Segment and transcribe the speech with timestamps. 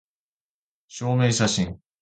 [0.87, 1.79] 証明写真